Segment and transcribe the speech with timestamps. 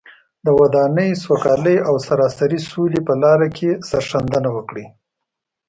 [0.45, 4.85] د ودانۍ، سوکالۍ او سراسري سولې په لاره کې سرښندنه وکړي.